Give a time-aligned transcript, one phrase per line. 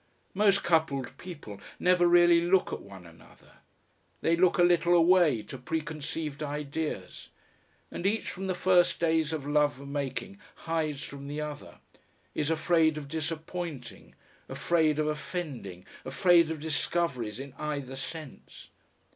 [0.33, 3.57] Most coupled people never really look at one another.
[4.21, 7.29] They look a little away to preconceived ideas.
[7.91, 11.81] And each from the first days of love making HIDES from the other,
[12.33, 14.15] is afraid of disappointing,
[14.49, 18.69] afraid of offending, afraid of discoveries in either sense.